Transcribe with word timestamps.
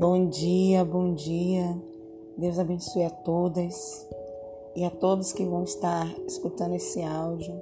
Bom 0.00 0.30
dia, 0.30 0.82
bom 0.82 1.12
dia. 1.12 1.76
Deus 2.38 2.58
abençoe 2.58 3.04
a 3.04 3.10
todas 3.10 4.08
e 4.74 4.82
a 4.82 4.88
todos 4.88 5.30
que 5.30 5.44
vão 5.44 5.62
estar 5.62 6.08
escutando 6.26 6.74
esse 6.74 7.02
áudio. 7.02 7.54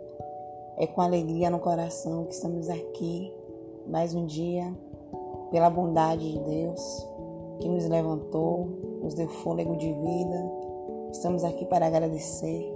É 0.77 0.87
com 0.87 1.01
alegria 1.01 1.51
no 1.51 1.59
coração 1.59 2.27
que 2.27 2.35
estamos 2.35 2.71
aqui 2.71 3.35
mais 3.89 4.15
um 4.15 4.25
dia, 4.25 4.73
pela 5.51 5.69
bondade 5.69 6.33
de 6.33 6.39
Deus 6.39 7.09
que 7.59 7.69
nos 7.69 7.89
levantou, 7.89 8.69
nos 9.03 9.15
deu 9.15 9.29
fôlego 9.29 9.77
de 9.77 9.93
vida. 9.93 10.53
Estamos 11.11 11.43
aqui 11.43 11.65
para 11.65 11.89
agradecer. 11.89 12.73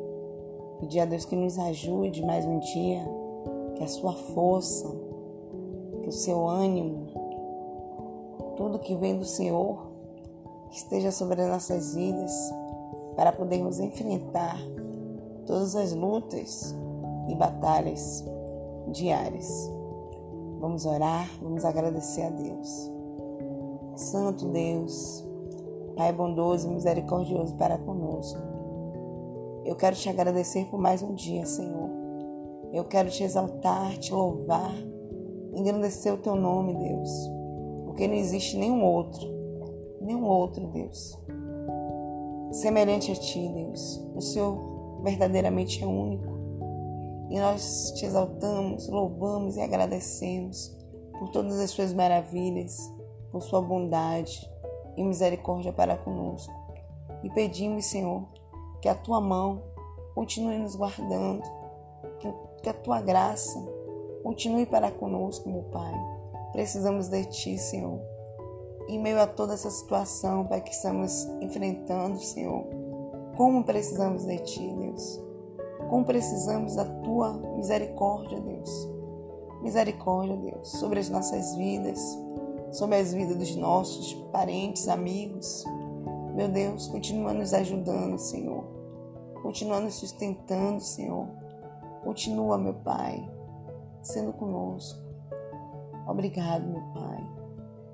Pedir 0.81 0.99
a 0.99 1.05
Deus 1.05 1.25
que 1.25 1.37
nos 1.37 1.57
ajude 1.57 2.21
mais 2.27 2.45
um 2.45 2.59
dia, 2.59 3.09
que 3.77 3.85
a 3.85 3.87
sua 3.87 4.13
força, 4.13 4.91
que 6.03 6.09
o 6.09 6.13
seu 6.13 6.49
ânimo, 6.49 7.22
tudo 8.63 8.79
que 8.79 8.95
vem 8.95 9.19
do 9.19 9.25
Senhor 9.25 9.91
esteja 10.71 11.11
sobre 11.11 11.43
as 11.43 11.49
nossas 11.49 11.97
vidas 11.97 12.33
para 13.17 13.33
podermos 13.33 13.81
enfrentar 13.81 14.57
todas 15.45 15.75
as 15.75 15.93
lutas 15.93 16.73
e 17.29 17.35
batalhas 17.35 18.25
diárias. 18.93 19.69
Vamos 20.61 20.87
orar, 20.87 21.29
vamos 21.43 21.65
agradecer 21.65 22.23
a 22.23 22.31
Deus. 22.31 22.89
Santo 23.97 24.47
Deus, 24.47 25.25
Pai 25.97 26.13
bondoso 26.13 26.69
e 26.69 26.71
misericordioso 26.71 27.57
para 27.57 27.77
conosco. 27.79 28.39
Eu 29.65 29.75
quero 29.75 29.97
te 29.97 30.09
agradecer 30.09 30.67
por 30.67 30.79
mais 30.79 31.03
um 31.03 31.15
dia, 31.15 31.45
Senhor. 31.45 31.91
Eu 32.73 32.85
quero 32.85 33.11
te 33.11 33.25
exaltar, 33.25 33.99
te 33.99 34.15
louvar, 34.15 34.73
engrandecer 35.53 36.15
o 36.15 36.19
teu 36.19 36.37
nome, 36.37 36.75
Deus, 36.77 37.11
porque 38.03 38.09
não 38.09 38.17
existe 38.17 38.57
nenhum 38.57 38.83
outro, 38.83 39.29
nenhum 40.01 40.25
outro, 40.25 40.67
Deus, 40.67 41.17
semelhante 42.51 43.13
a 43.13 43.15
ti, 43.15 43.49
Deus. 43.49 44.05
O 44.17 44.21
Senhor 44.21 45.01
verdadeiramente 45.05 45.85
é 45.85 45.87
único. 45.87 46.27
E 47.31 47.39
nós 47.39 47.93
te 47.95 48.05
exaltamos, 48.05 48.89
louvamos 48.89 49.57
e 49.57 49.61
agradecemos 49.61 50.77
por 51.17 51.29
todas 51.29 51.61
as 51.61 51.71
suas 51.71 51.95
maravilhas, 51.95 52.93
por 53.31 53.41
sua 53.41 53.63
bondade 53.63 54.51
e 54.97 55.05
misericórdia 55.05 55.73
para 55.73 55.97
conosco. 55.97 56.53
E 57.23 57.31
pedimos, 57.31 57.85
Senhor, 57.85 58.27
que 58.81 58.89
a 58.89 58.97
tua 58.97 59.21
mão 59.21 59.63
continue 60.13 60.59
nos 60.59 60.75
guardando, 60.75 61.45
que 62.65 62.69
a 62.69 62.75
tua 62.75 63.01
graça 63.01 63.65
continue 64.25 64.67
para 64.67 64.91
conosco, 64.91 65.49
meu 65.49 65.63
Pai. 65.71 66.22
Precisamos 66.53 67.09
de 67.09 67.25
ti, 67.25 67.57
Senhor. 67.59 68.01
Em 68.89 68.99
meio 68.99 69.21
a 69.21 69.27
toda 69.27 69.55
essa 69.55 69.71
situação, 69.71 70.47
Pai, 70.47 70.61
que 70.61 70.71
estamos 70.71 71.27
enfrentando, 71.41 72.19
Senhor, 72.19 72.67
como 73.37 73.65
precisamos 73.65 74.27
de 74.27 74.39
ti, 74.39 74.75
Deus. 74.75 75.21
Como 75.89 76.05
precisamos 76.05 76.77
da 76.77 76.85
tua 76.85 77.33
misericórdia, 77.57 78.41
Deus. 78.41 78.91
Misericórdia, 79.63 80.37
Deus, 80.37 80.69
sobre 80.69 81.01
as 81.01 81.09
nossas 81.09 81.55
vidas, 81.57 82.01
sobre 82.73 82.97
as 82.97 83.15
vidas 83.15 83.37
dos 83.37 83.57
nossos 83.57 84.13
parentes, 84.33 84.89
amigos. 84.89 85.65
Meu 86.35 86.49
Deus, 86.49 86.89
continua 86.89 87.33
nos 87.33 87.55
ajudando, 87.55 88.19
Senhor. 88.19 88.65
Continua 89.43 89.81
nos 89.81 89.95
sustentando, 89.95 90.81
Senhor. 90.81 91.29
Continua, 92.05 92.59
meu 92.59 92.75
Pai, 92.75 93.31
sendo 94.03 94.33
conosco. 94.33 95.12
Obrigado, 96.13 96.69
meu 96.69 96.83
Pai. 96.93 97.27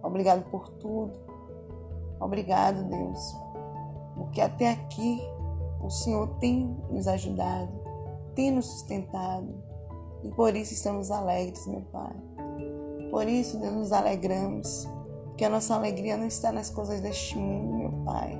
Obrigado 0.02 0.42
por 0.50 0.68
tudo. 0.70 1.12
Obrigado, 2.20 2.82
Deus, 2.82 3.36
porque 4.16 4.40
até 4.40 4.72
aqui 4.72 5.20
o 5.80 5.88
Senhor 5.88 6.26
tem 6.40 6.76
nos 6.90 7.06
ajudado, 7.06 7.70
tem 8.34 8.50
nos 8.50 8.66
sustentado 8.66 9.54
e 10.24 10.30
por 10.32 10.56
isso 10.56 10.74
estamos 10.74 11.12
alegres, 11.12 11.64
meu 11.68 11.82
Pai. 11.92 12.12
Por 13.08 13.28
isso, 13.28 13.56
Deus, 13.56 13.72
nos 13.72 13.92
alegramos, 13.92 14.88
que 15.36 15.44
a 15.44 15.48
nossa 15.48 15.76
alegria 15.76 16.16
não 16.16 16.26
está 16.26 16.50
nas 16.50 16.68
coisas 16.70 17.00
deste 17.00 17.38
mundo, 17.38 17.78
meu 17.78 17.92
Pai. 18.04 18.36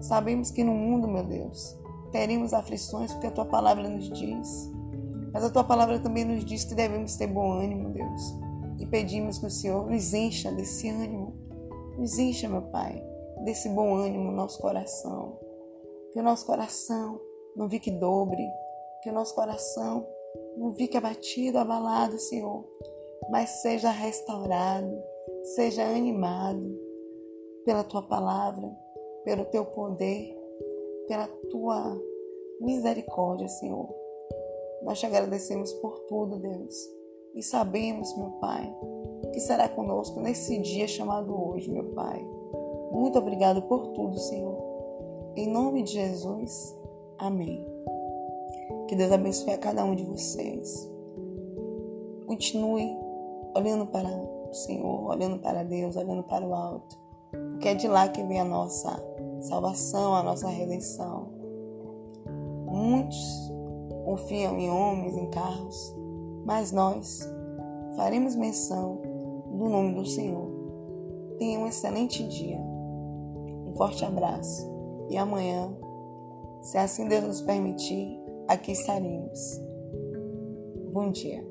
Sabemos 0.00 0.52
que 0.52 0.62
no 0.62 0.72
mundo, 0.72 1.08
meu 1.08 1.24
Deus, 1.24 1.76
teremos 2.12 2.54
aflições, 2.54 3.12
porque 3.12 3.26
a 3.26 3.32
tua 3.32 3.46
palavra 3.46 3.88
nos 3.88 4.08
diz. 4.10 4.72
Mas 5.32 5.42
a 5.42 5.50
tua 5.50 5.64
palavra 5.64 5.98
também 5.98 6.24
nos 6.24 6.44
diz 6.44 6.62
que 6.62 6.74
devemos 6.76 7.16
ter 7.16 7.26
bom 7.26 7.52
ânimo, 7.54 7.90
Deus. 7.90 8.41
E 8.82 8.86
pedimos 8.86 9.38
que 9.38 9.46
o 9.46 9.50
Senhor 9.50 9.88
nos 9.88 10.12
encha 10.12 10.52
desse 10.52 10.88
ânimo. 10.88 11.34
Nos 11.96 12.18
encha, 12.18 12.48
meu 12.48 12.62
Pai, 12.62 13.02
desse 13.44 13.68
bom 13.68 13.94
ânimo 13.94 14.24
no 14.24 14.32
nosso 14.32 14.60
coração. 14.60 15.38
Que 16.12 16.20
o 16.20 16.22
nosso 16.22 16.44
coração 16.44 17.20
não 17.56 17.70
fique 17.70 17.90
dobre. 17.90 18.42
Que 19.02 19.10
o 19.10 19.12
nosso 19.12 19.34
coração 19.34 20.06
não 20.56 20.74
fique 20.74 20.96
abatido, 20.96 21.58
abalado, 21.58 22.18
Senhor 22.18 22.64
mas 23.30 23.62
seja 23.62 23.90
restaurado, 23.90 25.02
seja 25.54 25.82
animado 25.84 26.78
pela 27.64 27.84
tua 27.84 28.02
palavra, 28.02 28.70
pelo 29.24 29.44
teu 29.46 29.64
poder, 29.64 30.36
pela 31.06 31.26
tua 31.50 32.00
misericórdia, 32.60 33.48
Senhor. 33.48 33.88
Nós 34.82 34.98
te 34.98 35.06
agradecemos 35.06 35.72
por 35.74 36.00
tudo, 36.00 36.38
Deus, 36.38 36.74
e 37.34 37.42
sabemos, 37.42 38.16
meu 38.16 38.30
Pai, 38.32 38.74
que 39.32 39.40
será 39.40 39.68
conosco 39.68 40.20
nesse 40.20 40.58
dia 40.58 40.86
chamado 40.86 41.34
hoje, 41.34 41.70
meu 41.70 41.84
Pai. 41.92 42.24
Muito 42.90 43.18
obrigado 43.18 43.62
por 43.62 43.88
tudo, 43.88 44.18
Senhor. 44.18 44.56
Em 45.34 45.48
nome 45.48 45.82
de 45.82 45.92
Jesus, 45.92 46.76
amém. 47.18 47.66
Que 48.86 48.94
Deus 48.94 49.10
abençoe 49.10 49.54
a 49.54 49.58
cada 49.58 49.84
um 49.84 49.94
de 49.94 50.04
vocês. 50.04 50.90
Continue 52.26 52.94
olhando 53.54 53.86
para 53.86 54.08
o 54.08 54.52
Senhor, 54.52 55.08
olhando 55.08 55.38
para 55.38 55.62
Deus, 55.62 55.96
olhando 55.96 56.22
para 56.22 56.46
o 56.46 56.54
alto, 56.54 56.98
porque 57.52 57.68
é 57.68 57.74
de 57.74 57.88
lá 57.88 58.08
que 58.08 58.22
vem 58.22 58.40
a 58.40 58.44
nossa 58.44 58.94
salvação, 59.40 60.14
a 60.14 60.22
nossa 60.22 60.48
redenção. 60.48 61.30
Muitos 62.66 63.50
confiam 64.04 64.58
em 64.58 64.70
homens, 64.70 65.16
em 65.16 65.30
carros, 65.30 65.94
mas 66.44 66.72
nós 66.72 67.28
faremos 67.96 68.34
menção 68.34 69.00
do 69.46 69.68
nome 69.68 69.94
do 69.94 70.04
Senhor. 70.04 70.50
Tenha 71.38 71.58
um 71.58 71.66
excelente 71.66 72.26
dia, 72.26 72.58
um 72.58 73.72
forte 73.74 74.04
abraço 74.04 74.70
e 75.08 75.16
amanhã, 75.16 75.76
se 76.60 76.78
assim 76.78 77.06
Deus 77.08 77.24
nos 77.24 77.42
permitir, 77.42 78.18
aqui 78.48 78.72
estaremos. 78.72 79.60
Bom 80.92 81.10
dia. 81.10 81.44